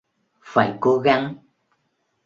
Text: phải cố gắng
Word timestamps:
phải 0.43 0.77
cố 0.79 0.99
gắng 0.99 1.35